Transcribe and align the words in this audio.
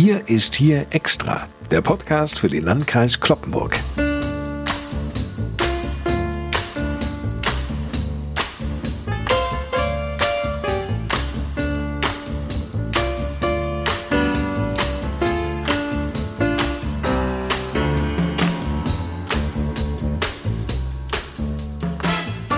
Wir 0.00 0.28
ist 0.28 0.54
hier 0.54 0.86
extra, 0.90 1.48
der 1.72 1.80
Podcast 1.80 2.38
für 2.38 2.46
den 2.46 2.62
Landkreis 2.62 3.18
Kloppenburg. 3.18 3.80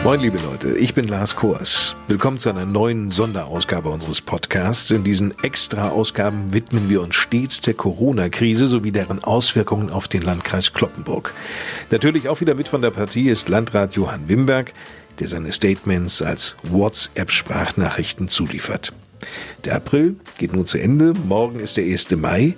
Moin 0.03 0.19
liebe 0.19 0.39
Leute, 0.39 0.79
ich 0.79 0.95
bin 0.95 1.09
Lars 1.09 1.37
Kors. 1.37 1.95
Willkommen 2.09 2.39
zu 2.39 2.49
einer 2.49 2.65
neuen 2.65 3.11
Sonderausgabe 3.11 3.91
unseres 3.91 4.23
Podcasts. 4.23 4.91
In 4.91 5.05
diesen 5.05 5.35
Extra-Ausgaben 5.43 6.55
widmen 6.55 6.89
wir 6.89 7.03
uns 7.03 7.17
stets 7.17 7.61
der 7.61 7.75
Corona-Krise 7.75 8.67
sowie 8.67 8.93
deren 8.93 9.23
Auswirkungen 9.23 9.91
auf 9.91 10.09
den 10.09 10.23
Landkreis 10.23 10.73
Kloppenburg. 10.73 11.35
Natürlich 11.91 12.31
auch 12.31 12.41
wieder 12.41 12.55
mit 12.55 12.67
von 12.67 12.81
der 12.81 12.91
Partie 12.91 13.29
ist 13.29 13.51
Landrat 13.51 13.95
Johann 13.95 14.27
Wimberg, 14.27 14.73
der 15.19 15.29
seine 15.29 15.53
Statements 15.53 16.23
als 16.23 16.57
WhatsApp-Sprachnachrichten 16.63 18.29
zuliefert. 18.29 18.95
Der 19.67 19.75
April 19.77 20.17
geht 20.39 20.55
nun 20.55 20.65
zu 20.65 20.79
Ende, 20.79 21.13
morgen 21.13 21.61
ist 21.61 21.77
der 21.77 21.85
1. 21.85 22.13
Mai. 22.13 22.55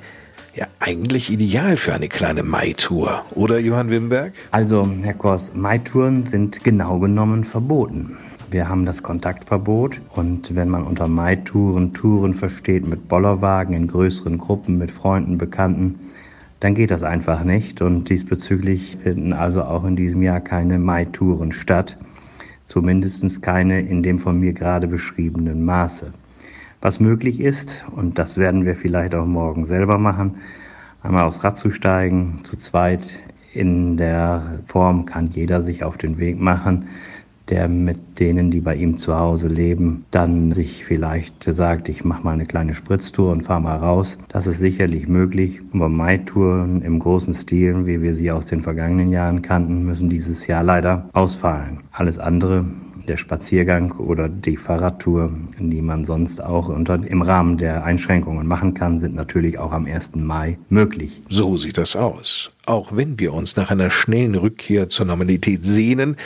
Ja, 0.55 0.67
eigentlich 0.81 1.33
ideal 1.33 1.79
für 1.79 1.95
eine 1.95 2.09
kleine 2.09 2.43
Mai-Tour, 2.43 3.25
oder 3.35 3.59
Johann 3.59 3.89
Wimberg? 3.89 4.35
Also, 4.51 4.87
Herr 5.01 5.15
Kors, 5.15 5.55
Mai-Touren 5.55 6.27
sind 6.27 6.63
genau 6.63 6.99
genommen 6.99 7.45
verboten. 7.45 8.19
Wir 8.51 8.69
haben 8.69 8.85
das 8.85 9.03
Kontaktverbot 9.03 10.03
und 10.15 10.55
wenn 10.55 10.69
man 10.69 10.83
unter 10.83 11.09
Mai-Touren 11.09 11.95
Touren 11.95 12.35
versteht 12.35 12.87
mit 12.87 13.09
Bollerwagen 13.09 13.75
in 13.75 13.87
größeren 13.87 14.37
Gruppen 14.37 14.77
mit 14.77 14.91
Freunden, 14.91 15.39
Bekannten, 15.39 15.99
dann 16.61 16.75
geht 16.75 16.91
das 16.91 17.03
einfach 17.03 17.45
nicht 17.45 17.81
und 17.81 18.11
diesbezüglich 18.11 18.99
finden 19.03 19.33
also 19.33 19.63
auch 19.63 19.87
in 19.87 19.97
diesem 19.97 20.21
Jahr 20.21 20.41
keine 20.41 20.79
Mai-Touren 20.79 21.53
statt, 21.53 21.97
zumindest 22.67 23.41
keine 23.41 23.81
in 23.81 24.03
dem 24.03 24.19
von 24.19 24.39
mir 24.39 24.53
gerade 24.53 24.87
beschriebenen 24.87 25.65
Maße. 25.65 26.13
Was 26.83 26.99
möglich 26.99 27.39
ist, 27.39 27.85
und 27.95 28.19
das 28.19 28.37
werden 28.37 28.65
wir 28.65 28.75
vielleicht 28.75 29.15
auch 29.15 29.25
morgen 29.25 29.67
selber 29.67 29.99
machen, 29.99 30.35
einmal 31.01 31.25
aufs 31.25 31.45
Rad 31.45 31.57
zu 31.57 31.71
steigen, 31.71 32.41
zu 32.43 32.57
zweit. 32.57 33.09
In 33.55 33.97
der 33.97 34.59
Form 34.67 35.07
kann 35.07 35.29
jeder 35.29 35.63
sich 35.63 35.85
auf 35.85 35.97
den 35.97 36.19
Weg 36.19 36.41
machen, 36.41 36.87
der 37.49 37.69
mit 37.69 38.19
denen, 38.19 38.51
die 38.51 38.61
bei 38.61 38.75
ihm 38.75 38.99
zu 38.99 39.17
Hause 39.17 39.47
leben, 39.47 40.07
dann 40.11 40.53
sich 40.53 40.85
vielleicht 40.85 41.45
sagt, 41.45 41.89
ich 41.89 42.05
mache 42.05 42.25
mal 42.25 42.33
eine 42.33 42.47
kleine 42.47 42.75
Spritztour 42.75 43.31
und 43.31 43.43
fahre 43.43 43.61
mal 43.61 43.77
raus. 43.77 44.19
Das 44.29 44.49
ist 44.49 44.59
sicherlich 44.59 45.07
möglich. 45.07 45.61
Aber 45.75 45.89
Mai-Touren 45.89 46.83
im 46.83 46.99
großen 46.99 47.35
Stil, 47.35 47.87
wie 47.87 48.03
wir 48.03 48.15
sie 48.15 48.33
aus 48.33 48.47
den 48.47 48.63
vergangenen 48.63 49.13
Jahren 49.13 49.43
kannten, 49.43 49.85
müssen 49.85 50.09
dieses 50.09 50.49
Jahr 50.49 50.65
leider 50.65 51.09
ausfallen. 51.13 51.79
Alles 51.93 52.19
andere 52.19 52.65
der 53.09 53.17
Spaziergang 53.17 53.93
oder 53.93 54.29
die 54.29 54.57
Fahrradtour, 54.57 55.33
die 55.59 55.83
man 55.83 56.05
sonst 56.05 56.43
auch 56.43 56.69
unter, 56.69 56.95
im 56.95 57.23
Rahmen 57.23 57.59
der 57.59 57.85
Einschränkungen 57.85 58.47
machen 58.47 58.75
kann, 58.75 59.01
sind 59.01 59.15
natürlich 59.15 59.59
auch 59.59 59.73
am 59.73 59.87
1. 59.87 60.15
Mai 60.15 60.59
möglich. 60.69 61.23
So 61.29 61.57
sieht 61.57 61.79
das 61.79 61.97
aus. 61.97 62.51
Auch 62.67 62.97
wenn 62.97 63.19
wir 63.19 63.33
uns 63.33 63.57
nach 63.57 63.71
einer 63.71 63.91
schnellen 63.91 64.35
Rückkehr 64.35 64.89
zur 64.89 65.07
Normalität 65.07 65.65
sehnen, 65.65 66.17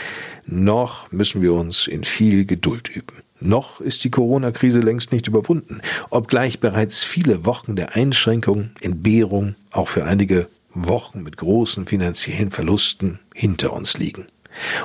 noch 0.46 1.10
müssen 1.10 1.42
wir 1.42 1.54
uns 1.54 1.86
in 1.86 2.04
viel 2.04 2.44
Geduld 2.44 2.88
üben. 2.88 3.22
Noch 3.40 3.80
ist 3.80 4.04
die 4.04 4.10
Corona-Krise 4.10 4.80
längst 4.80 5.12
nicht 5.12 5.26
überwunden, 5.28 5.80
obgleich 6.10 6.60
bereits 6.60 7.04
viele 7.04 7.44
Wochen 7.44 7.76
der 7.76 7.94
Einschränkung, 7.94 8.70
Entbehrung, 8.80 9.56
auch 9.70 9.88
für 9.88 10.04
einige 10.04 10.48
Wochen 10.72 11.22
mit 11.22 11.36
großen 11.36 11.86
finanziellen 11.86 12.50
Verlusten 12.50 13.20
hinter 13.34 13.72
uns 13.72 13.98
liegen. 13.98 14.26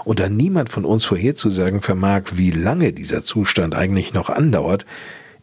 Und 0.04 0.20
da 0.20 0.30
niemand 0.30 0.70
von 0.70 0.86
uns 0.86 1.06
vorherzusagen 1.06 1.82
vermag, 1.82 2.24
wie 2.34 2.52
lange 2.52 2.94
dieser 2.94 3.24
Zustand 3.24 3.76
eigentlich 3.76 4.14
noch 4.14 4.30
andauert, 4.30 4.86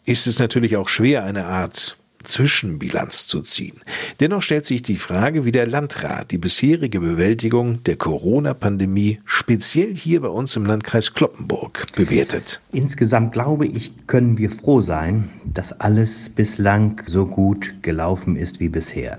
ist 0.05 0.27
es 0.27 0.39
natürlich 0.39 0.77
auch 0.77 0.89
schwer, 0.89 1.25
eine 1.25 1.47
Art 1.47 1.99
Zwischenbilanz 2.25 3.27
zu 3.27 3.43
ziehen. 3.43 3.81
Dennoch 4.21 4.43
stellt 4.43 4.67
sich 4.67 4.83
die 4.83 4.97
Frage, 4.97 5.45
wie 5.45 5.53
der 5.53 5.67
Landrat 5.67 6.31
die 6.31 6.39
bisherige 6.39 7.01
Bewältigung 7.01 7.83
der 7.85 7.97
Corona-Pandemie 7.97 9.21
speziell 9.25 9.95
hier 9.95 10.21
bei 10.21 10.29
uns 10.29 10.57
im 10.57 10.67
Landkreis 10.67 11.15
Kloppenburg 11.15 11.87
bewertet. 11.95 12.61
Insgesamt 12.73 13.33
glaube 13.33 13.67
ich, 13.67 14.07
können 14.07 14.37
wir 14.37 14.51
froh 14.51 14.81
sein, 14.81 15.31
dass 15.45 15.73
alles 15.73 16.29
bislang 16.29 17.01
so 17.07 17.25
gut 17.25 17.75
gelaufen 17.83 18.37
ist 18.37 18.61
wie 18.61 18.69
bisher. 18.69 19.19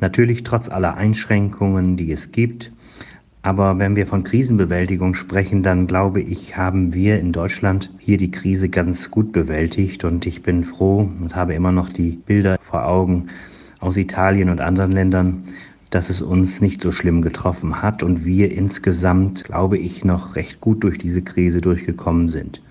Natürlich 0.00 0.42
trotz 0.42 0.68
aller 0.68 0.96
Einschränkungen, 0.96 1.96
die 1.96 2.10
es 2.10 2.32
gibt, 2.32 2.72
aber 3.44 3.78
wenn 3.78 3.94
wir 3.94 4.06
von 4.06 4.24
Krisenbewältigung 4.24 5.14
sprechen, 5.14 5.62
dann 5.62 5.86
glaube 5.86 6.22
ich, 6.22 6.56
haben 6.56 6.94
wir 6.94 7.20
in 7.20 7.30
Deutschland 7.30 7.90
hier 7.98 8.16
die 8.16 8.30
Krise 8.30 8.70
ganz 8.70 9.10
gut 9.10 9.32
bewältigt. 9.32 10.02
Und 10.02 10.24
ich 10.24 10.42
bin 10.42 10.64
froh 10.64 11.10
und 11.20 11.36
habe 11.36 11.52
immer 11.52 11.70
noch 11.70 11.90
die 11.90 12.12
Bilder 12.12 12.56
vor 12.62 12.86
Augen 12.86 13.26
aus 13.80 13.98
Italien 13.98 14.48
und 14.48 14.62
anderen 14.62 14.92
Ländern, 14.92 15.44
dass 15.90 16.08
es 16.08 16.22
uns 16.22 16.62
nicht 16.62 16.80
so 16.80 16.90
schlimm 16.90 17.20
getroffen 17.20 17.82
hat 17.82 18.02
und 18.02 18.24
wir 18.24 18.50
insgesamt, 18.50 19.44
glaube 19.44 19.76
ich, 19.76 20.06
noch 20.06 20.36
recht 20.36 20.62
gut 20.62 20.82
durch 20.82 20.96
diese 20.96 21.20
Krise 21.20 21.60
durchgekommen 21.60 22.28
sind. 22.30 22.62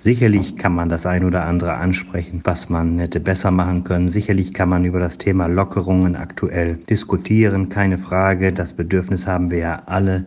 Sicherlich 0.00 0.54
kann 0.54 0.76
man 0.76 0.88
das 0.88 1.06
ein 1.06 1.24
oder 1.24 1.44
andere 1.44 1.74
ansprechen, 1.74 2.42
was 2.44 2.68
man 2.68 3.00
hätte 3.00 3.18
besser 3.18 3.50
machen 3.50 3.82
können. 3.82 4.10
Sicherlich 4.10 4.54
kann 4.54 4.68
man 4.68 4.84
über 4.84 5.00
das 5.00 5.18
Thema 5.18 5.48
Lockerungen 5.48 6.14
aktuell 6.14 6.76
diskutieren, 6.88 7.68
keine 7.68 7.98
Frage. 7.98 8.52
Das 8.52 8.74
Bedürfnis 8.74 9.26
haben 9.26 9.50
wir 9.50 9.58
ja 9.58 9.82
alle, 9.86 10.24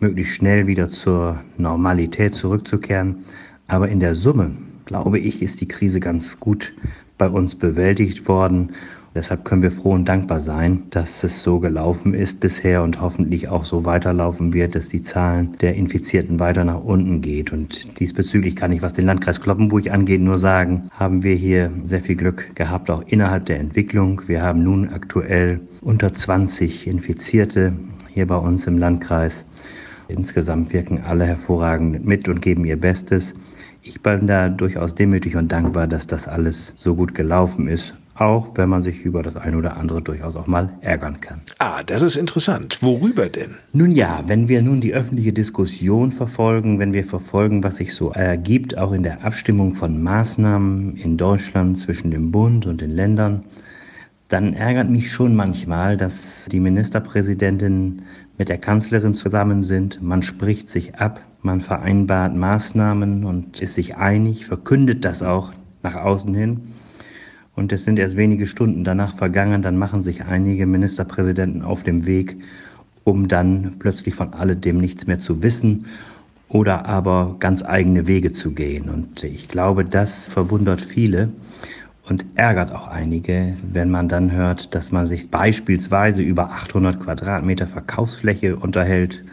möglichst 0.00 0.34
schnell 0.34 0.66
wieder 0.66 0.90
zur 0.90 1.40
Normalität 1.56 2.34
zurückzukehren. 2.34 3.24
Aber 3.68 3.88
in 3.88 4.00
der 4.00 4.16
Summe, 4.16 4.50
glaube 4.86 5.20
ich, 5.20 5.40
ist 5.40 5.60
die 5.60 5.68
Krise 5.68 6.00
ganz 6.00 6.40
gut 6.40 6.74
bei 7.16 7.28
uns 7.28 7.54
bewältigt 7.54 8.26
worden 8.26 8.72
Deshalb 9.14 9.44
können 9.44 9.60
wir 9.60 9.70
froh 9.70 9.90
und 9.90 10.06
dankbar 10.06 10.40
sein, 10.40 10.84
dass 10.88 11.22
es 11.22 11.42
so 11.42 11.60
gelaufen 11.60 12.14
ist 12.14 12.40
bisher 12.40 12.82
und 12.82 13.02
hoffentlich 13.02 13.46
auch 13.46 13.66
so 13.66 13.84
weiterlaufen 13.84 14.54
wird, 14.54 14.74
dass 14.74 14.88
die 14.88 15.02
Zahlen 15.02 15.54
der 15.60 15.74
Infizierten 15.74 16.40
weiter 16.40 16.64
nach 16.64 16.82
unten 16.82 17.20
geht. 17.20 17.52
Und 17.52 18.00
diesbezüglich 18.00 18.56
kann 18.56 18.72
ich, 18.72 18.80
was 18.80 18.94
den 18.94 19.04
Landkreis 19.04 19.42
Kloppenburg 19.42 19.90
angeht, 19.90 20.22
nur 20.22 20.38
sagen, 20.38 20.88
haben 20.92 21.22
wir 21.22 21.34
hier 21.34 21.70
sehr 21.84 22.00
viel 22.00 22.16
Glück 22.16 22.56
gehabt, 22.56 22.88
auch 22.88 23.02
innerhalb 23.06 23.44
der 23.44 23.60
Entwicklung. 23.60 24.22
Wir 24.28 24.42
haben 24.42 24.62
nun 24.62 24.88
aktuell 24.88 25.60
unter 25.82 26.14
20 26.14 26.86
Infizierte 26.86 27.74
hier 28.08 28.26
bei 28.26 28.36
uns 28.36 28.66
im 28.66 28.78
Landkreis. 28.78 29.44
Insgesamt 30.08 30.72
wirken 30.72 31.02
alle 31.06 31.26
hervorragend 31.26 32.02
mit 32.06 32.30
und 32.30 32.40
geben 32.40 32.64
ihr 32.64 32.80
Bestes. 32.80 33.34
Ich 33.82 34.00
bin 34.00 34.26
da 34.26 34.48
durchaus 34.48 34.94
demütig 34.94 35.36
und 35.36 35.52
dankbar, 35.52 35.86
dass 35.86 36.06
das 36.06 36.28
alles 36.28 36.72
so 36.76 36.94
gut 36.94 37.14
gelaufen 37.14 37.68
ist 37.68 37.94
auch 38.22 38.52
wenn 38.54 38.68
man 38.68 38.82
sich 38.82 39.02
über 39.02 39.22
das 39.22 39.36
eine 39.36 39.56
oder 39.56 39.76
andere 39.76 40.00
durchaus 40.00 40.36
auch 40.36 40.46
mal 40.46 40.70
ärgern 40.80 41.20
kann. 41.20 41.40
Ah, 41.58 41.82
das 41.82 42.02
ist 42.02 42.16
interessant. 42.16 42.78
Worüber 42.80 43.28
denn? 43.28 43.56
Nun 43.72 43.90
ja, 43.90 44.22
wenn 44.26 44.48
wir 44.48 44.62
nun 44.62 44.80
die 44.80 44.94
öffentliche 44.94 45.32
Diskussion 45.32 46.12
verfolgen, 46.12 46.78
wenn 46.78 46.92
wir 46.92 47.04
verfolgen, 47.04 47.64
was 47.64 47.76
sich 47.76 47.94
so 47.94 48.10
ergibt, 48.10 48.78
auch 48.78 48.92
in 48.92 49.02
der 49.02 49.24
Abstimmung 49.24 49.74
von 49.74 50.02
Maßnahmen 50.02 50.96
in 50.96 51.16
Deutschland 51.16 51.78
zwischen 51.78 52.10
dem 52.10 52.30
Bund 52.30 52.66
und 52.66 52.80
den 52.80 52.92
Ländern, 52.92 53.42
dann 54.28 54.54
ärgert 54.54 54.88
mich 54.88 55.12
schon 55.12 55.34
manchmal, 55.36 55.96
dass 55.96 56.46
die 56.50 56.60
Ministerpräsidentin 56.60 58.02
mit 58.38 58.48
der 58.48 58.58
Kanzlerin 58.58 59.14
zusammen 59.14 59.62
sind. 59.62 60.00
Man 60.00 60.22
spricht 60.22 60.70
sich 60.70 60.94
ab, 60.94 61.20
man 61.42 61.60
vereinbart 61.60 62.34
Maßnahmen 62.34 63.24
und 63.24 63.60
ist 63.60 63.74
sich 63.74 63.96
einig, 63.96 64.46
verkündet 64.46 65.04
das 65.04 65.22
auch 65.22 65.52
nach 65.82 65.96
außen 65.96 66.32
hin. 66.32 66.60
Und 67.54 67.72
es 67.72 67.84
sind 67.84 67.98
erst 67.98 68.16
wenige 68.16 68.46
Stunden 68.46 68.82
danach 68.84 69.14
vergangen, 69.14 69.62
dann 69.62 69.76
machen 69.76 70.02
sich 70.02 70.24
einige 70.24 70.66
Ministerpräsidenten 70.66 71.62
auf 71.62 71.82
dem 71.82 72.06
Weg, 72.06 72.36
um 73.04 73.28
dann 73.28 73.76
plötzlich 73.78 74.14
von 74.14 74.32
alledem 74.32 74.78
nichts 74.78 75.06
mehr 75.06 75.20
zu 75.20 75.42
wissen 75.42 75.86
oder 76.48 76.86
aber 76.86 77.36
ganz 77.38 77.64
eigene 77.64 78.06
Wege 78.06 78.32
zu 78.32 78.52
gehen. 78.52 78.88
Und 78.88 79.24
ich 79.24 79.48
glaube, 79.48 79.84
das 79.84 80.28
verwundert 80.28 80.80
viele 80.80 81.30
und 82.08 82.24
ärgert 82.34 82.72
auch 82.72 82.88
einige, 82.88 83.56
wenn 83.72 83.90
man 83.90 84.08
dann 84.08 84.32
hört, 84.32 84.74
dass 84.74 84.92
man 84.92 85.06
sich 85.06 85.30
beispielsweise 85.30 86.22
über 86.22 86.50
800 86.50 87.00
Quadratmeter 87.00 87.66
Verkaufsfläche 87.66 88.56
unterhält 88.56 89.24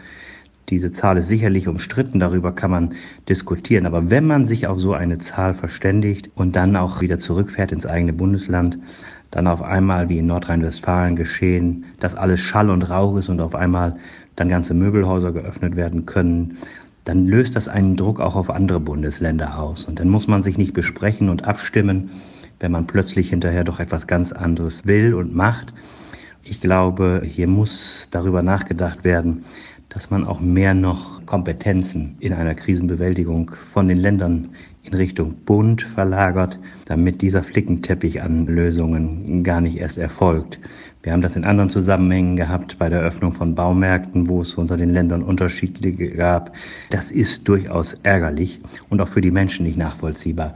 diese 0.70 0.92
Zahl 0.92 1.18
ist 1.18 1.26
sicherlich 1.26 1.68
umstritten, 1.68 2.20
darüber 2.20 2.52
kann 2.52 2.70
man 2.70 2.94
diskutieren. 3.28 3.86
Aber 3.86 4.10
wenn 4.10 4.26
man 4.26 4.48
sich 4.48 4.66
auf 4.66 4.78
so 4.78 4.94
eine 4.94 5.18
Zahl 5.18 5.54
verständigt 5.54 6.30
und 6.34 6.56
dann 6.56 6.76
auch 6.76 7.00
wieder 7.00 7.18
zurückfährt 7.18 7.72
ins 7.72 7.86
eigene 7.86 8.12
Bundesland, 8.12 8.78
dann 9.30 9.46
auf 9.46 9.62
einmal 9.62 10.08
wie 10.08 10.18
in 10.18 10.26
Nordrhein-Westfalen 10.26 11.16
geschehen, 11.16 11.84
dass 12.00 12.14
alles 12.14 12.40
Schall 12.40 12.70
und 12.70 12.82
Rauch 12.82 13.16
ist 13.16 13.28
und 13.28 13.40
auf 13.40 13.54
einmal 13.54 13.96
dann 14.36 14.48
ganze 14.48 14.74
Möbelhäuser 14.74 15.32
geöffnet 15.32 15.76
werden 15.76 16.06
können, 16.06 16.58
dann 17.04 17.26
löst 17.26 17.56
das 17.56 17.68
einen 17.68 17.96
Druck 17.96 18.20
auch 18.20 18.36
auf 18.36 18.50
andere 18.50 18.80
Bundesländer 18.80 19.58
aus. 19.58 19.84
Und 19.84 20.00
dann 20.00 20.08
muss 20.08 20.28
man 20.28 20.42
sich 20.42 20.58
nicht 20.58 20.74
besprechen 20.74 21.28
und 21.28 21.44
abstimmen, 21.44 22.10
wenn 22.58 22.72
man 22.72 22.86
plötzlich 22.86 23.30
hinterher 23.30 23.64
doch 23.64 23.80
etwas 23.80 24.06
ganz 24.06 24.32
anderes 24.32 24.86
will 24.86 25.14
und 25.14 25.34
macht. 25.34 25.72
Ich 26.42 26.60
glaube, 26.60 27.22
hier 27.24 27.46
muss 27.46 28.08
darüber 28.10 28.42
nachgedacht 28.42 29.04
werden, 29.04 29.44
dass 29.90 30.08
man 30.08 30.24
auch 30.24 30.40
mehr 30.40 30.72
noch 30.72 31.26
Kompetenzen 31.26 32.16
in 32.20 32.32
einer 32.32 32.54
Krisenbewältigung 32.54 33.50
von 33.70 33.88
den 33.88 33.98
Ländern 33.98 34.48
in 34.84 34.94
Richtung 34.94 35.34
Bund 35.44 35.82
verlagert, 35.82 36.58
damit 36.86 37.20
dieser 37.20 37.42
Flickenteppich 37.42 38.22
an 38.22 38.46
Lösungen 38.46 39.44
gar 39.44 39.60
nicht 39.60 39.76
erst 39.76 39.98
erfolgt. 39.98 40.58
Wir 41.02 41.12
haben 41.12 41.22
das 41.22 41.36
in 41.36 41.44
anderen 41.44 41.70
Zusammenhängen 41.70 42.36
gehabt, 42.36 42.78
bei 42.78 42.88
der 42.88 43.00
Öffnung 43.00 43.32
von 43.32 43.54
Baumärkten, 43.54 44.28
wo 44.28 44.42
es 44.42 44.54
unter 44.54 44.76
den 44.76 44.90
Ländern 44.90 45.22
Unterschiede 45.22 45.92
gab. 45.92 46.54
Das 46.90 47.10
ist 47.10 47.48
durchaus 47.48 47.98
ärgerlich 48.02 48.60
und 48.88 49.00
auch 49.00 49.08
für 49.08 49.20
die 49.20 49.30
Menschen 49.30 49.66
nicht 49.66 49.76
nachvollziehbar. 49.76 50.54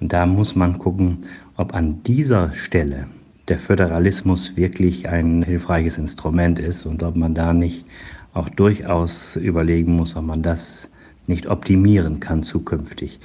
Und 0.00 0.12
da 0.12 0.26
muss 0.26 0.54
man 0.54 0.78
gucken, 0.78 1.24
ob 1.56 1.74
an 1.74 2.02
dieser 2.02 2.52
Stelle 2.54 3.06
der 3.48 3.58
Föderalismus 3.58 4.56
wirklich 4.56 5.08
ein 5.08 5.42
hilfreiches 5.42 5.98
Instrument 5.98 6.58
ist 6.58 6.84
und 6.84 7.02
ob 7.02 7.16
man 7.16 7.34
da 7.34 7.52
nicht 7.52 7.86
auch 8.36 8.48
durchaus 8.48 9.36
überlegen 9.36 9.96
muss, 9.96 10.14
ob 10.14 10.24
man 10.24 10.42
das 10.42 10.88
nicht 11.26 11.46
optimieren 11.46 12.20
kann 12.20 12.42
zukünftig. 12.42 13.18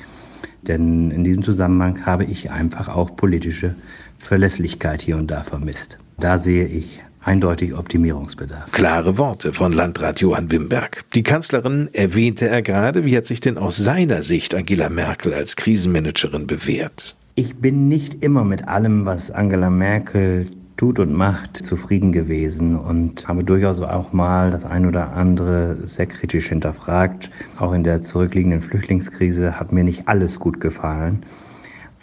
Denn 0.64 1.12
in 1.12 1.24
diesem 1.24 1.44
Zusammenhang 1.44 2.06
habe 2.06 2.24
ich 2.24 2.52
einfach 2.52 2.88
auch 2.88 3.16
politische 3.16 3.76
Verlässlichkeit 4.18 5.02
hier 5.02 5.18
und 5.18 5.28
da 5.28 5.44
vermisst. 5.44 5.98
Da 6.20 6.40
sehe 6.40 6.66
ich 6.66 7.02
eindeutig 7.20 7.74
Optimierungsbedarf. 7.74 8.72
Klare 8.72 9.18
Worte 9.18 9.54
von 9.54 9.74
Landrat 9.74 10.22
Johann 10.22 10.52
Wimberg. 10.52 11.04
Die 11.14 11.24
Kanzlerin 11.24 11.90
erwähnte 11.94 12.48
er 12.48 12.62
gerade. 12.62 13.06
Wie 13.06 13.18
hat 13.18 13.26
sich 13.26 13.42
denn 13.42 13.58
aus 13.58 13.78
seiner 13.78 14.24
Sicht 14.24 14.56
Angela 14.56 14.90
Merkel 14.90 15.34
als 15.34 15.56
Krisenmanagerin 15.56 16.48
bewährt? 16.48 17.16
Ich 17.36 17.56
bin 17.56 17.88
nicht 17.88 18.24
immer 18.24 18.44
mit 18.44 18.68
allem, 18.68 19.06
was 19.06 19.32
Angela 19.32 19.70
Merkel 19.70 20.48
tut 20.78 21.00
und 21.00 21.14
macht, 21.14 21.58
zufrieden 21.58 22.12
gewesen 22.12 22.76
und 22.76 23.28
habe 23.28 23.44
durchaus 23.44 23.82
auch 23.82 24.14
mal 24.14 24.52
das 24.52 24.66
ein 24.66 24.86
oder 24.86 25.14
andere 25.14 25.78
sehr 25.86 26.08
kritisch 26.08 26.50
hinterfragt. 26.50 27.30
Auch 27.60 27.74
in 27.74 27.84
der 27.84 28.02
zurückliegenden 28.02 28.62
Flüchtlingskrise 28.62 29.60
hat 29.60 29.72
mir 29.72 29.84
nicht 29.84 30.08
alles 30.08 30.40
gut 30.40 30.60
gefallen. 30.60 31.24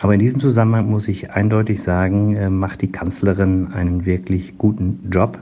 Aber 0.01 0.15
in 0.15 0.21
diesem 0.21 0.39
Zusammenhang 0.39 0.89
muss 0.91 1.09
ich 1.09 1.33
eindeutig 1.33 1.83
sagen, 1.83 2.37
äh, 2.37 2.51
macht 2.51 2.83
die 2.83 2.93
Kanzlerin 2.93 3.73
einen 3.73 4.07
wirklich 4.07 4.57
guten 4.57 5.09
Job, 5.11 5.41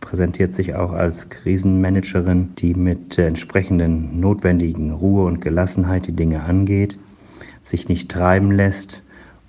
präsentiert 0.00 0.54
sich 0.54 0.74
auch 0.74 0.92
als 0.92 1.30
Krisenmanagerin, 1.30 2.50
die 2.58 2.74
mit 2.74 3.18
entsprechenden 3.18 4.20
notwendigen 4.20 4.92
Ruhe 4.92 5.24
und 5.24 5.40
Gelassenheit 5.40 6.06
die 6.06 6.12
Dinge 6.12 6.42
angeht, 6.42 6.98
sich 7.62 7.88
nicht 7.88 8.10
treiben 8.10 8.52
lässt 8.52 9.03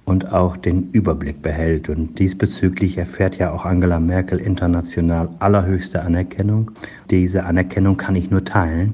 und 0.05 0.31
auch 0.31 0.55
den 0.55 0.89
Überblick 0.91 1.41
behält. 1.41 1.89
Und 1.89 2.17
diesbezüglich 2.19 2.97
erfährt 2.97 3.37
ja 3.37 3.51
auch 3.51 3.65
Angela 3.65 3.99
Merkel 3.99 4.39
international 4.39 5.29
allerhöchste 5.39 6.01
Anerkennung. 6.01 6.71
Diese 7.09 7.43
Anerkennung 7.43 7.97
kann 7.97 8.15
ich 8.15 8.31
nur 8.31 8.43
teilen. 8.43 8.93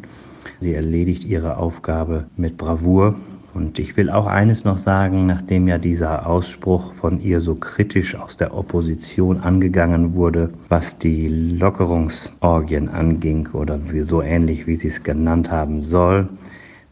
Sie 0.60 0.74
erledigt 0.74 1.26
ihre 1.26 1.58
Aufgabe 1.58 2.26
mit 2.38 2.58
Bravour 2.58 3.16
und 3.54 3.80
ich 3.80 3.98
will 3.98 4.10
auch 4.10 4.28
eines 4.28 4.64
noch 4.64 4.78
sagen, 4.78 5.26
nachdem 5.26 5.68
ja 5.68 5.78
dieser 5.78 6.26
Ausspruch 6.26 6.94
von 6.94 7.20
ihr 7.20 7.42
so 7.42 7.56
kritisch 7.56 8.16
aus 8.16 8.38
der 8.38 8.56
Opposition 8.56 9.42
angegangen 9.42 10.14
wurde, 10.14 10.52
was 10.70 10.98
die 10.98 11.28
Lockerungsorgien 11.28 12.88
anging 12.88 13.50
oder 13.52 13.78
so 14.04 14.22
ähnlich, 14.22 14.68
wie 14.68 14.76
sie 14.76 14.88
es 14.88 15.04
genannt 15.04 15.52
haben 15.52 15.84
soll. 15.84 16.30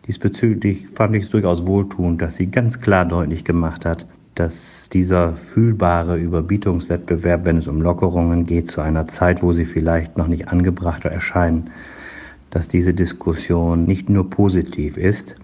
Diesbezüglich 0.10 0.88
fand 0.88 1.16
ich 1.16 1.26
es 1.26 1.30
durchaus 1.30 1.68
wohltuend, 1.68 2.20
dass 2.20 2.36
sie 2.36 2.48
ganz 2.48 2.80
klar 2.80 3.06
deutlich 3.06 3.46
gemacht 3.46 3.86
hat, 3.86 4.08
dass 4.34 4.90
dieser 4.90 5.36
fühlbare 5.36 6.18
Überbietungswettbewerb, 6.18 7.46
wenn 7.46 7.58
es 7.58 7.68
um 7.68 7.80
Lockerungen 7.80 8.48
geht, 8.48 8.72
zu 8.72 8.82
einer 8.82 9.08
Zeit, 9.08 9.44
wo 9.44 9.54
sie 9.54 9.66
vielleicht 9.66 10.18
noch 10.18 10.28
nicht 10.28 10.48
angebrachter 10.48 11.12
erscheinen, 11.12 11.70
dass 12.50 12.68
diese 12.68 12.96
Diskussion 12.96 13.86
nicht 13.86 14.10
nur 14.10 14.28
positiv 14.32 14.98
ist, 14.98 15.36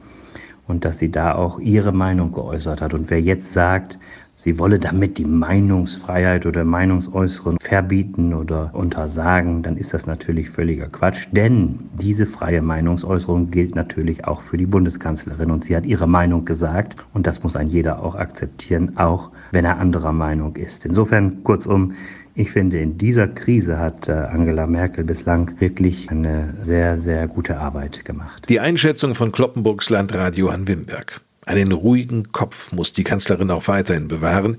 und 0.67 0.83
dass 0.83 0.97
sie 0.97 1.11
da 1.11 1.35
auch 1.35 1.59
ihre 1.59 1.91
Meinung 1.91 2.31
geäußert 2.31 2.81
hat. 2.81 2.95
Und 2.95 3.11
wer 3.11 3.21
jetzt 3.21 3.53
sagt, 3.53 3.99
sie 4.35 4.59
wolle 4.59 4.77
damit 4.77 5.17
die 5.17 5.25
Meinungsfreiheit 5.25 6.45
oder 6.45 6.63
Meinungsäußerung 6.63 7.57
verbieten 7.59 8.33
oder 8.33 8.69
untersagen, 8.73 9.63
dann 9.63 9.77
ist 9.77 9.93
das 9.93 10.05
natürlich 10.05 10.49
völliger 10.49 10.87
Quatsch. 10.87 11.27
Denn 11.31 11.79
diese 11.93 12.25
freie 12.25 12.61
Meinungsäußerung 12.61 13.49
gilt 13.49 13.75
natürlich 13.75 14.25
auch 14.25 14.41
für 14.41 14.57
die 14.57 14.65
Bundeskanzlerin. 14.65 15.51
Und 15.51 15.63
sie 15.63 15.75
hat 15.75 15.85
ihre 15.85 16.07
Meinung 16.07 16.45
gesagt. 16.45 16.95
Und 17.13 17.25
das 17.25 17.43
muss 17.43 17.55
ein 17.55 17.67
jeder 17.67 18.03
auch 18.03 18.15
akzeptieren, 18.15 18.97
auch 18.97 19.31
wenn 19.51 19.65
er 19.65 19.79
anderer 19.79 20.11
Meinung 20.13 20.55
ist. 20.55 20.85
Insofern, 20.85 21.43
kurzum, 21.43 21.93
ich 22.37 22.51
finde, 22.51 22.79
in 22.79 22.97
dieser 22.97 23.29
Krise 23.29 23.79
hat 23.79 24.09
äh, 24.09 24.11
Angela 24.11 24.67
Merkel 24.67 25.05
bislang 25.05 25.59
wirklich 25.59 26.11
eine 26.11 26.53
sehr, 26.61 26.97
sehr 26.97 27.27
gute 27.27 27.57
Arbeit 27.57 28.03
gemacht. 28.03 28.45
Die 28.49 28.59
Einschätzung 28.59 29.15
von 29.15 29.31
Kloppenburgs 29.31 29.89
Landrat 29.89 30.35
Johann 30.35 30.67
Wimberg. 30.67 31.21
Einen 31.45 31.71
ruhigen 31.71 32.31
Kopf 32.31 32.71
muss 32.71 32.93
die 32.93 33.03
Kanzlerin 33.03 33.51
auch 33.51 33.67
weiterhin 33.67 34.07
bewahren, 34.07 34.57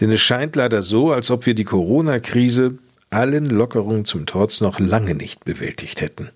denn 0.00 0.10
es 0.10 0.20
scheint 0.20 0.56
leider 0.56 0.82
so, 0.82 1.12
als 1.12 1.30
ob 1.30 1.46
wir 1.46 1.54
die 1.54 1.64
Corona-Krise 1.64 2.78
allen 3.10 3.46
Lockerungen 3.46 4.04
zum 4.04 4.26
Trotz 4.26 4.60
noch 4.60 4.78
lange 4.78 5.14
nicht 5.14 5.44
bewältigt 5.44 6.00
hätten. 6.00 6.30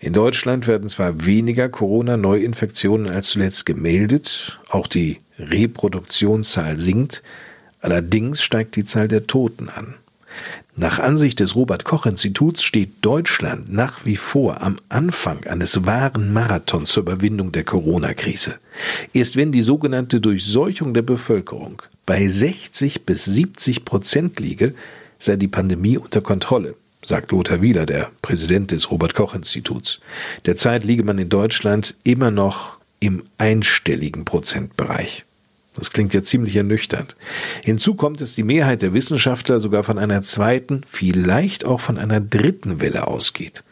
In 0.00 0.12
Deutschland 0.12 0.66
werden 0.66 0.88
zwar 0.88 1.26
weniger 1.26 1.68
Corona-Neuinfektionen 1.68 3.08
als 3.08 3.28
zuletzt 3.28 3.66
gemeldet, 3.66 4.60
auch 4.68 4.86
die 4.86 5.18
Reproduktionszahl 5.38 6.76
sinkt, 6.76 7.22
allerdings 7.80 8.42
steigt 8.42 8.76
die 8.76 8.84
Zahl 8.84 9.08
der 9.08 9.26
Toten 9.26 9.68
an. 9.68 9.96
Nach 10.76 10.98
Ansicht 10.98 11.38
des 11.38 11.54
Robert 11.54 11.84
Koch 11.84 12.04
Instituts 12.04 12.64
steht 12.64 12.94
Deutschland 13.00 13.72
nach 13.72 14.04
wie 14.04 14.16
vor 14.16 14.60
am 14.60 14.76
Anfang 14.88 15.44
eines 15.44 15.86
wahren 15.86 16.32
Marathons 16.32 16.90
zur 16.90 17.04
Überwindung 17.04 17.52
der 17.52 17.62
Corona-Krise. 17.62 18.56
Erst 19.12 19.36
wenn 19.36 19.52
die 19.52 19.60
sogenannte 19.60 20.20
Durchseuchung 20.20 20.92
der 20.92 21.02
Bevölkerung 21.02 21.80
bei 22.06 22.28
60 22.28 23.06
bis 23.06 23.24
70 23.24 23.84
Prozent 23.84 24.40
liege, 24.40 24.74
sei 25.20 25.36
die 25.36 25.46
Pandemie 25.46 25.96
unter 25.96 26.20
Kontrolle, 26.22 26.74
sagt 27.04 27.30
Lothar 27.30 27.62
Wieler, 27.62 27.86
der 27.86 28.10
Präsident 28.20 28.72
des 28.72 28.90
Robert 28.90 29.14
Koch 29.14 29.36
Instituts. 29.36 30.00
Derzeit 30.44 30.82
liege 30.82 31.04
man 31.04 31.18
in 31.18 31.28
Deutschland 31.28 31.94
immer 32.02 32.32
noch 32.32 32.78
im 32.98 33.22
einstelligen 33.38 34.24
Prozentbereich. 34.24 35.24
Das 35.76 35.90
klingt 35.90 36.14
ja 36.14 36.22
ziemlich 36.22 36.54
ernüchternd. 36.56 37.16
Hinzu 37.62 37.94
kommt, 37.94 38.20
dass 38.20 38.34
die 38.34 38.44
Mehrheit 38.44 38.82
der 38.82 38.94
Wissenschaftler 38.94 39.58
sogar 39.58 39.82
von 39.82 39.98
einer 39.98 40.22
zweiten, 40.22 40.82
vielleicht 40.88 41.64
auch 41.64 41.80
von 41.80 41.98
einer 41.98 42.20
dritten 42.20 42.80
Welle 42.80 43.08
ausgeht. 43.08 43.64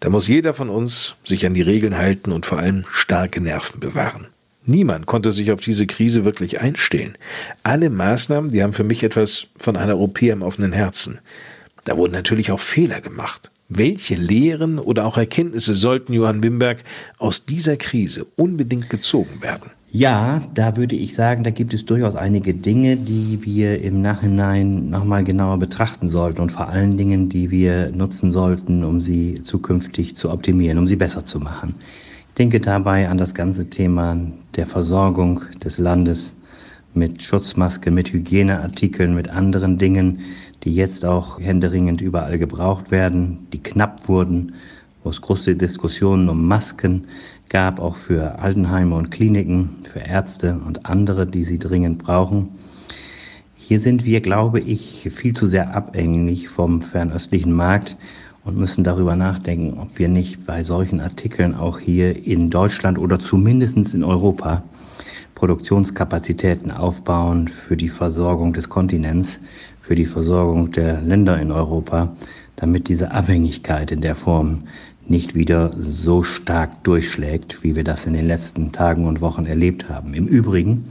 Da 0.00 0.10
muss 0.10 0.28
jeder 0.28 0.54
von 0.54 0.68
uns 0.68 1.14
sich 1.24 1.46
an 1.46 1.54
die 1.54 1.62
Regeln 1.62 1.96
halten 1.96 2.32
und 2.32 2.46
vor 2.46 2.58
allem 2.58 2.84
starke 2.90 3.40
Nerven 3.40 3.80
bewahren. 3.80 4.28
Niemand 4.64 5.06
konnte 5.06 5.30
sich 5.30 5.52
auf 5.52 5.60
diese 5.60 5.86
Krise 5.86 6.24
wirklich 6.24 6.60
einstellen. 6.60 7.16
Alle 7.62 7.88
Maßnahmen, 7.88 8.50
die 8.50 8.62
haben 8.62 8.72
für 8.72 8.84
mich 8.84 9.04
etwas 9.04 9.46
von 9.56 9.76
einer 9.76 9.92
Europäer 9.92 10.32
im 10.32 10.42
offenen 10.42 10.72
Herzen. 10.72 11.20
Da 11.84 11.96
wurden 11.96 12.12
natürlich 12.12 12.50
auch 12.50 12.58
Fehler 12.58 13.00
gemacht. 13.00 13.52
Welche 13.68 14.16
Lehren 14.16 14.78
oder 14.78 15.06
auch 15.06 15.18
Erkenntnisse 15.18 15.74
sollten 15.74 16.12
Johann 16.12 16.42
Wimberg 16.42 16.78
aus 17.18 17.46
dieser 17.46 17.76
Krise 17.76 18.26
unbedingt 18.36 18.90
gezogen 18.90 19.40
werden? 19.40 19.70
Ja, 19.90 20.42
da 20.52 20.76
würde 20.76 20.96
ich 20.96 21.14
sagen, 21.14 21.44
da 21.44 21.50
gibt 21.50 21.72
es 21.72 21.86
durchaus 21.86 22.16
einige 22.16 22.54
Dinge, 22.54 22.96
die 22.96 23.38
wir 23.44 23.80
im 23.82 24.02
Nachhinein 24.02 24.90
nochmal 24.90 25.24
genauer 25.24 25.58
betrachten 25.58 26.08
sollten 26.08 26.40
und 26.40 26.52
vor 26.52 26.68
allen 26.68 26.96
Dingen, 26.96 27.28
die 27.28 27.50
wir 27.50 27.90
nutzen 27.92 28.30
sollten, 28.30 28.84
um 28.84 29.00
sie 29.00 29.42
zukünftig 29.42 30.16
zu 30.16 30.30
optimieren, 30.30 30.78
um 30.78 30.86
sie 30.86 30.96
besser 30.96 31.24
zu 31.24 31.38
machen. 31.38 31.76
Ich 32.28 32.34
denke 32.34 32.60
dabei 32.60 33.08
an 33.08 33.16
das 33.16 33.32
ganze 33.32 33.70
Thema 33.70 34.16
der 34.56 34.66
Versorgung 34.66 35.42
des 35.64 35.78
Landes 35.78 36.34
mit 36.92 37.22
Schutzmasken, 37.22 37.94
mit 37.94 38.12
Hygieneartikeln, 38.12 39.14
mit 39.14 39.28
anderen 39.28 39.78
Dingen, 39.78 40.20
die 40.64 40.74
jetzt 40.74 41.06
auch 41.06 41.40
händeringend 41.40 42.00
überall 42.00 42.38
gebraucht 42.38 42.90
werden, 42.90 43.46
die 43.52 43.62
knapp 43.62 44.08
wurden, 44.08 44.54
wo 45.04 45.10
es 45.10 45.20
große 45.20 45.54
Diskussionen 45.54 46.28
um 46.28 46.46
Masken 46.48 47.06
gab, 47.50 47.80
auch 47.80 47.96
für 47.96 48.38
Altenheime 48.38 48.94
und 48.94 49.10
Kliniken, 49.10 49.84
für 49.92 50.00
Ärzte 50.00 50.58
und 50.66 50.86
andere, 50.86 51.26
die 51.26 51.44
sie 51.44 51.58
dringend 51.58 51.98
brauchen. 51.98 52.48
Hier 53.56 53.80
sind 53.80 54.04
wir, 54.04 54.20
glaube 54.20 54.60
ich, 54.60 55.10
viel 55.12 55.34
zu 55.34 55.46
sehr 55.46 55.74
abhängig 55.74 56.48
vom 56.48 56.82
fernöstlichen 56.82 57.52
Markt 57.52 57.96
und 58.44 58.56
müssen 58.56 58.84
darüber 58.84 59.16
nachdenken, 59.16 59.78
ob 59.80 59.98
wir 59.98 60.08
nicht 60.08 60.46
bei 60.46 60.62
solchen 60.62 61.00
Artikeln 61.00 61.54
auch 61.54 61.80
hier 61.80 62.26
in 62.26 62.48
Deutschland 62.50 62.96
oder 62.96 63.18
zumindest 63.18 63.94
in 63.94 64.04
Europa 64.04 64.62
Produktionskapazitäten 65.34 66.70
aufbauen 66.70 67.48
für 67.48 67.76
die 67.76 67.88
Versorgung 67.88 68.52
des 68.52 68.68
Kontinents, 68.68 69.40
für 69.82 69.94
die 69.94 70.06
Versorgung 70.06 70.70
der 70.70 71.00
Länder 71.00 71.38
in 71.40 71.52
Europa, 71.52 72.16
damit 72.56 72.88
diese 72.88 73.10
Abhängigkeit 73.10 73.90
in 73.90 74.00
der 74.00 74.14
Form 74.14 74.62
nicht 75.08 75.34
wieder 75.34 75.72
so 75.78 76.22
stark 76.22 76.82
durchschlägt, 76.84 77.62
wie 77.62 77.76
wir 77.76 77.84
das 77.84 78.06
in 78.06 78.14
den 78.14 78.26
letzten 78.26 78.72
Tagen 78.72 79.06
und 79.06 79.20
Wochen 79.20 79.46
erlebt 79.46 79.88
haben. 79.88 80.14
Im 80.14 80.26
Übrigen 80.26 80.84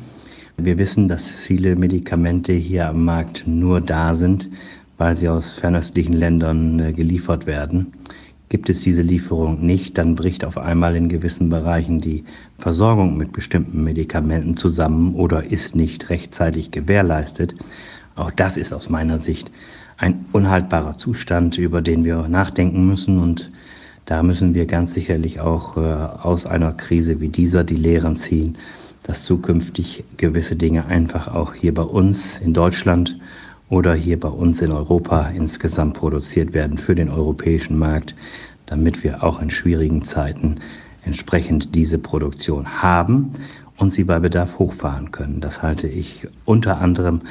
Wir 0.57 0.77
wissen, 0.77 1.09
dass 1.09 1.29
viele 1.29 1.75
Medikamente 1.75 2.53
hier 2.53 2.87
am 2.87 3.03
Markt 3.03 3.43
nur 3.45 3.81
da 3.81 4.15
sind, 4.15 4.49
weil 4.97 5.17
sie 5.17 5.27
aus 5.27 5.53
fernöstlichen 5.59 6.13
Ländern 6.13 6.79
äh, 6.79 6.93
geliefert 6.93 7.45
werden. 7.45 7.91
Gibt 8.47 8.69
es 8.69 8.79
diese 8.79 9.01
Lieferung 9.01 9.65
nicht, 9.65 9.97
dann 9.97 10.15
bricht 10.15 10.45
auf 10.45 10.57
einmal 10.57 10.95
in 10.95 11.09
gewissen 11.09 11.49
Bereichen 11.49 11.99
die 11.99 12.23
Versorgung 12.57 13.17
mit 13.17 13.33
bestimmten 13.33 13.83
Medikamenten 13.83 14.55
zusammen 14.55 15.15
oder 15.15 15.43
ist 15.43 15.75
nicht 15.75 16.09
rechtzeitig 16.09 16.71
gewährleistet. 16.71 17.55
Auch 18.15 18.31
das 18.31 18.55
ist 18.55 18.71
aus 18.71 18.89
meiner 18.89 19.19
Sicht 19.19 19.51
ein 19.97 20.25
unhaltbarer 20.31 20.97
Zustand, 20.97 21.57
über 21.57 21.81
den 21.81 22.05
wir 22.05 22.29
nachdenken 22.29 22.87
müssen 22.87 23.19
und 23.19 23.51
da 24.05 24.21
müssen 24.21 24.53
wir 24.53 24.65
ganz 24.67 24.93
sicherlich 24.93 25.39
auch 25.39 25.77
äh, 25.77 25.81
aus 25.81 26.45
einer 26.45 26.73
Krise 26.73 27.19
wie 27.19 27.29
dieser 27.29 27.63
die 27.63 27.75
Lehren 27.75 28.17
ziehen, 28.17 28.57
dass 29.03 29.23
zukünftig 29.23 30.03
gewisse 30.17 30.55
Dinge 30.55 30.85
einfach 30.85 31.27
auch 31.27 31.53
hier 31.53 31.73
bei 31.73 31.83
uns 31.83 32.37
in 32.37 32.53
Deutschland 32.53 33.19
oder 33.69 33.93
hier 33.95 34.19
bei 34.19 34.29
uns 34.29 34.61
in 34.61 34.71
Europa 34.71 35.29
insgesamt 35.29 35.95
produziert 35.95 36.53
werden 36.53 36.77
für 36.77 36.95
den 36.95 37.09
europäischen 37.09 37.77
Markt, 37.77 38.15
damit 38.67 39.03
wir 39.03 39.23
auch 39.23 39.41
in 39.41 39.49
schwierigen 39.49 40.03
Zeiten 40.03 40.57
entsprechend 41.03 41.75
diese 41.75 41.97
Produktion 41.97 42.81
haben 42.81 43.31
und 43.77 43.93
sie 43.93 44.03
bei 44.03 44.19
Bedarf 44.19 44.59
hochfahren 44.59 45.11
können. 45.11 45.41
Das 45.41 45.61
halte 45.61 45.87
ich 45.87 46.27
unter 46.45 46.79
anderem 46.79 47.21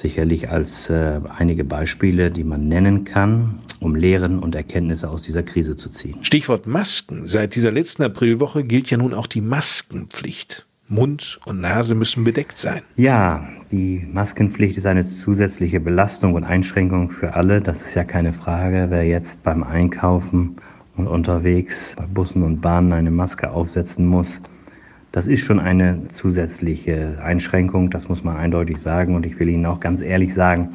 sicherlich 0.00 0.50
als 0.50 0.90
äh, 0.90 1.20
einige 1.36 1.64
Beispiele, 1.64 2.30
die 2.30 2.44
man 2.44 2.68
nennen 2.68 3.04
kann, 3.04 3.60
um 3.80 3.94
Lehren 3.94 4.38
und 4.38 4.54
Erkenntnisse 4.54 5.08
aus 5.08 5.22
dieser 5.22 5.42
Krise 5.42 5.76
zu 5.76 5.90
ziehen. 5.90 6.16
Stichwort 6.22 6.66
Masken. 6.66 7.26
Seit 7.26 7.54
dieser 7.54 7.70
letzten 7.70 8.02
Aprilwoche 8.02 8.64
gilt 8.64 8.90
ja 8.90 8.96
nun 8.96 9.14
auch 9.14 9.26
die 9.26 9.40
Maskenpflicht. 9.40 10.66
Mund 10.88 11.38
und 11.46 11.60
Nase 11.60 11.94
müssen 11.94 12.24
bedeckt 12.24 12.58
sein. 12.58 12.82
Ja, 12.96 13.48
die 13.70 14.04
Maskenpflicht 14.12 14.76
ist 14.76 14.86
eine 14.86 15.06
zusätzliche 15.06 15.78
Belastung 15.78 16.34
und 16.34 16.42
Einschränkung 16.42 17.10
für 17.10 17.34
alle. 17.34 17.60
Das 17.60 17.82
ist 17.82 17.94
ja 17.94 18.02
keine 18.02 18.32
Frage. 18.32 18.86
Wer 18.90 19.04
jetzt 19.04 19.44
beim 19.44 19.62
Einkaufen 19.62 20.56
und 20.96 21.06
unterwegs 21.06 21.94
bei 21.96 22.06
Bussen 22.06 22.42
und 22.42 22.60
Bahnen 22.60 22.92
eine 22.92 23.12
Maske 23.12 23.50
aufsetzen 23.52 24.04
muss, 24.06 24.40
das 25.12 25.26
ist 25.26 25.40
schon 25.40 25.58
eine 25.58 26.08
zusätzliche 26.08 27.18
Einschränkung, 27.22 27.90
das 27.90 28.08
muss 28.08 28.22
man 28.22 28.36
eindeutig 28.36 28.78
sagen. 28.78 29.14
Und 29.14 29.26
ich 29.26 29.38
will 29.40 29.48
Ihnen 29.48 29.66
auch 29.66 29.80
ganz 29.80 30.02
ehrlich 30.02 30.34
sagen, 30.34 30.70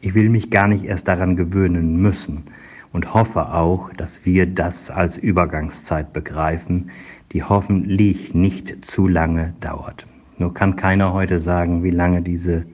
ich 0.00 0.14
will 0.14 0.28
mich 0.28 0.50
gar 0.50 0.68
nicht 0.68 0.84
erst 0.84 1.08
daran 1.08 1.34
gewöhnen 1.34 2.00
müssen 2.00 2.44
und 2.92 3.14
hoffe 3.14 3.52
auch, 3.52 3.92
dass 3.94 4.24
wir 4.24 4.46
das 4.46 4.90
als 4.90 5.18
Übergangszeit 5.18 6.12
begreifen, 6.12 6.90
die 7.32 7.42
hoffentlich 7.42 8.34
nicht 8.34 8.84
zu 8.86 9.08
lange 9.08 9.54
dauert. 9.60 10.06
Nur 10.38 10.54
kann 10.54 10.76
keiner 10.76 11.12
heute 11.12 11.40
sagen, 11.40 11.82
wie 11.82 11.90
lange 11.90 12.22
diese 12.22 12.64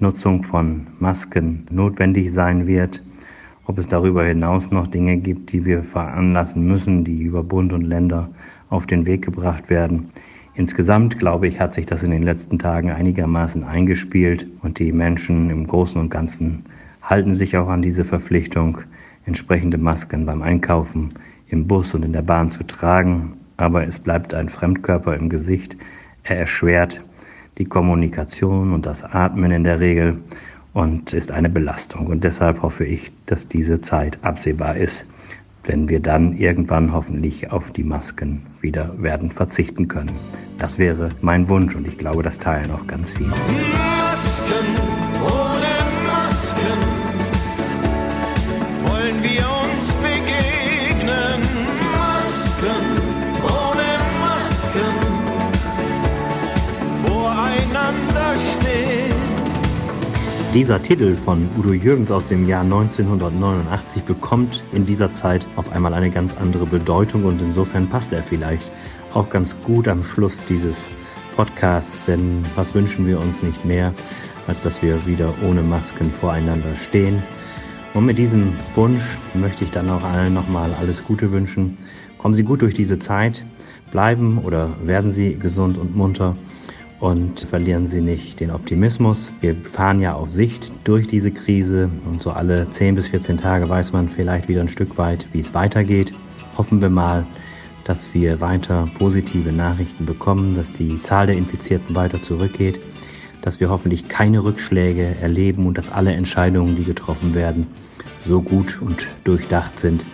Nutzung 0.00 0.42
von 0.42 0.88
Masken 0.98 1.66
notwendig 1.70 2.32
sein 2.32 2.66
wird, 2.66 3.02
ob 3.66 3.78
es 3.78 3.86
darüber 3.86 4.24
hinaus 4.24 4.70
noch 4.70 4.86
Dinge 4.86 5.18
gibt, 5.18 5.52
die 5.52 5.64
wir 5.64 5.84
veranlassen 5.84 6.66
müssen, 6.66 7.04
die 7.04 7.22
über 7.22 7.44
Bund 7.44 7.72
und 7.72 7.82
Länder 7.82 8.30
auf 8.70 8.86
den 8.86 9.06
Weg 9.06 9.24
gebracht 9.24 9.70
werden. 9.70 10.10
Insgesamt, 10.54 11.18
glaube 11.18 11.46
ich, 11.46 11.60
hat 11.60 11.74
sich 11.74 11.86
das 11.86 12.02
in 12.02 12.10
den 12.10 12.22
letzten 12.22 12.58
Tagen 12.58 12.90
einigermaßen 12.90 13.64
eingespielt 13.64 14.46
und 14.62 14.78
die 14.78 14.92
Menschen 14.92 15.50
im 15.50 15.66
Großen 15.66 16.00
und 16.00 16.10
Ganzen 16.10 16.64
halten 17.02 17.34
sich 17.34 17.56
auch 17.56 17.68
an 17.68 17.82
diese 17.82 18.04
Verpflichtung, 18.04 18.78
entsprechende 19.24 19.78
Masken 19.78 20.26
beim 20.26 20.42
Einkaufen 20.42 21.10
im 21.48 21.66
Bus 21.66 21.94
und 21.94 22.04
in 22.04 22.12
der 22.12 22.22
Bahn 22.22 22.50
zu 22.50 22.64
tragen 22.64 23.34
aber 23.58 23.86
es 23.86 23.98
bleibt 23.98 24.32
ein 24.32 24.48
Fremdkörper 24.48 25.14
im 25.16 25.28
Gesicht. 25.28 25.76
Er 26.22 26.38
erschwert 26.38 27.02
die 27.58 27.66
Kommunikation 27.66 28.72
und 28.72 28.86
das 28.86 29.04
Atmen 29.04 29.50
in 29.50 29.64
der 29.64 29.80
Regel 29.80 30.18
und 30.72 31.12
ist 31.12 31.32
eine 31.32 31.48
Belastung. 31.48 32.06
Und 32.06 32.22
deshalb 32.22 32.62
hoffe 32.62 32.84
ich, 32.84 33.10
dass 33.26 33.48
diese 33.48 33.80
Zeit 33.80 34.18
absehbar 34.22 34.76
ist, 34.76 35.06
wenn 35.68 35.88
wir 35.88 36.00
dann 36.00 36.36
irgendwann 36.36 36.92
hoffentlich 36.92 37.52
auf 37.52 37.70
die 37.70 37.84
Masken 37.84 38.46
wieder 38.60 39.00
werden 39.00 39.30
verzichten 39.30 39.86
können. 39.86 40.10
Das 40.56 40.78
wäre 40.78 41.10
mein 41.20 41.48
Wunsch 41.48 41.76
und 41.76 41.86
ich 41.86 41.98
glaube, 41.98 42.22
das 42.22 42.38
teilen 42.38 42.70
auch 42.72 42.86
ganz 42.86 43.10
viele. 43.10 43.28
Masken. 43.28 45.07
Dieser 60.58 60.82
Titel 60.82 61.14
von 61.14 61.48
Udo 61.56 61.72
Jürgens 61.72 62.10
aus 62.10 62.26
dem 62.26 62.48
Jahr 62.48 62.62
1989 62.62 64.02
bekommt 64.02 64.60
in 64.72 64.84
dieser 64.84 65.14
Zeit 65.14 65.46
auf 65.54 65.70
einmal 65.70 65.94
eine 65.94 66.10
ganz 66.10 66.36
andere 66.36 66.66
Bedeutung 66.66 67.26
und 67.26 67.40
insofern 67.40 67.88
passt 67.88 68.12
er 68.12 68.24
vielleicht 68.24 68.72
auch 69.14 69.30
ganz 69.30 69.54
gut 69.62 69.86
am 69.86 70.02
Schluss 70.02 70.44
dieses 70.46 70.88
Podcasts, 71.36 72.06
denn 72.06 72.42
was 72.56 72.74
wünschen 72.74 73.06
wir 73.06 73.20
uns 73.20 73.40
nicht 73.40 73.64
mehr, 73.64 73.94
als 74.48 74.62
dass 74.62 74.82
wir 74.82 75.06
wieder 75.06 75.32
ohne 75.48 75.62
Masken 75.62 76.10
voreinander 76.10 76.74
stehen. 76.76 77.22
Und 77.94 78.06
mit 78.06 78.18
diesem 78.18 78.52
Wunsch 78.74 79.16
möchte 79.34 79.62
ich 79.62 79.70
dann 79.70 79.88
auch 79.88 80.02
allen 80.02 80.34
nochmal 80.34 80.74
alles 80.80 81.04
Gute 81.04 81.30
wünschen. 81.30 81.78
Kommen 82.18 82.34
Sie 82.34 82.42
gut 82.42 82.62
durch 82.62 82.74
diese 82.74 82.98
Zeit, 82.98 83.44
bleiben 83.92 84.38
oder 84.38 84.70
werden 84.82 85.14
Sie 85.14 85.36
gesund 85.36 85.78
und 85.78 85.94
munter 85.94 86.34
und 87.00 87.40
verlieren 87.40 87.86
Sie 87.86 88.00
nicht 88.00 88.40
den 88.40 88.50
Optimismus. 88.50 89.32
Wir 89.40 89.54
fahren 89.54 90.00
ja 90.00 90.14
auf 90.14 90.30
Sicht 90.30 90.72
durch 90.84 91.06
diese 91.06 91.30
Krise 91.30 91.90
und 92.06 92.22
so 92.22 92.30
alle 92.30 92.68
10 92.68 92.96
bis 92.96 93.08
14 93.08 93.36
Tage 93.36 93.68
weiß 93.68 93.92
man 93.92 94.08
vielleicht 94.08 94.48
wieder 94.48 94.60
ein 94.60 94.68
Stück 94.68 94.98
weit, 94.98 95.26
wie 95.32 95.40
es 95.40 95.54
weitergeht. 95.54 96.12
Hoffen 96.56 96.82
wir 96.82 96.90
mal, 96.90 97.26
dass 97.84 98.12
wir 98.12 98.40
weiter 98.40 98.88
positive 98.98 99.52
Nachrichten 99.52 100.06
bekommen, 100.06 100.56
dass 100.56 100.72
die 100.72 101.00
Zahl 101.02 101.28
der 101.28 101.36
Infizierten 101.36 101.94
weiter 101.94 102.22
zurückgeht, 102.22 102.80
dass 103.42 103.60
wir 103.60 103.70
hoffentlich 103.70 104.08
keine 104.08 104.42
Rückschläge 104.42 105.16
erleben 105.20 105.66
und 105.66 105.78
dass 105.78 105.90
alle 105.90 106.12
Entscheidungen, 106.12 106.76
die 106.76 106.84
getroffen 106.84 107.34
werden, 107.34 107.66
so 108.26 108.42
gut 108.42 108.82
und 108.82 109.06
durchdacht 109.24 109.78
sind, 109.78 110.04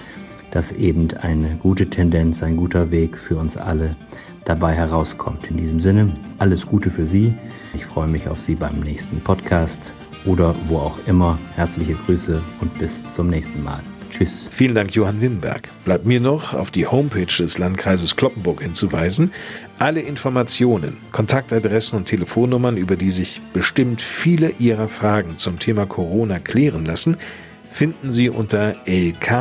dass 0.50 0.70
eben 0.70 1.08
eine 1.20 1.56
gute 1.56 1.88
Tendenz, 1.90 2.42
ein 2.42 2.56
guter 2.56 2.90
Weg 2.90 3.18
für 3.18 3.36
uns 3.36 3.56
alle 3.56 3.96
dabei 4.44 4.74
herauskommt. 4.74 5.46
In 5.50 5.56
diesem 5.56 5.80
Sinne, 5.80 6.14
alles 6.38 6.66
Gute 6.66 6.90
für 6.90 7.04
Sie. 7.04 7.34
Ich 7.74 7.84
freue 7.84 8.08
mich 8.08 8.28
auf 8.28 8.40
Sie 8.40 8.54
beim 8.54 8.80
nächsten 8.80 9.20
Podcast 9.20 9.92
oder 10.24 10.54
wo 10.66 10.78
auch 10.78 10.98
immer. 11.06 11.38
Herzliche 11.54 11.94
Grüße 11.94 12.40
und 12.60 12.78
bis 12.78 13.04
zum 13.12 13.28
nächsten 13.28 13.62
Mal. 13.62 13.80
Tschüss. 14.10 14.48
Vielen 14.52 14.74
Dank, 14.74 14.94
Johann 14.94 15.20
Wimberg. 15.20 15.68
Bleibt 15.84 16.06
mir 16.06 16.20
noch 16.20 16.54
auf 16.54 16.70
die 16.70 16.86
Homepage 16.86 17.26
des 17.26 17.58
Landkreises 17.58 18.14
Kloppenburg 18.14 18.62
hinzuweisen. 18.62 19.32
Alle 19.78 20.00
Informationen, 20.02 20.98
Kontaktadressen 21.10 21.98
und 21.98 22.04
Telefonnummern, 22.04 22.76
über 22.76 22.96
die 22.96 23.10
sich 23.10 23.42
bestimmt 23.52 24.00
viele 24.00 24.50
Ihrer 24.60 24.86
Fragen 24.86 25.36
zum 25.36 25.58
Thema 25.58 25.86
Corona 25.86 26.38
klären 26.38 26.84
lassen, 26.84 27.16
finden 27.74 28.12
Sie 28.12 28.30
unter 28.30 28.76
lkclp.de 28.86 29.32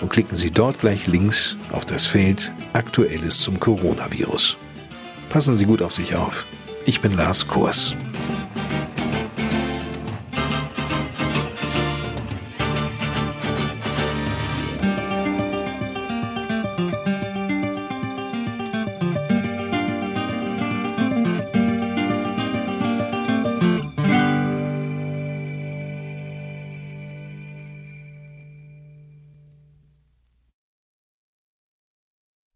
und 0.00 0.08
klicken 0.08 0.36
Sie 0.38 0.50
dort 0.50 0.80
gleich 0.80 1.06
links 1.06 1.58
auf 1.70 1.84
das 1.84 2.06
Feld 2.06 2.50
Aktuelles 2.72 3.40
zum 3.40 3.60
Coronavirus. 3.60 4.56
Passen 5.28 5.54
Sie 5.54 5.66
gut 5.66 5.82
auf 5.82 5.92
sich 5.92 6.16
auf. 6.16 6.46
Ich 6.86 7.02
bin 7.02 7.14
Lars 7.14 7.46
Kurs. 7.46 7.94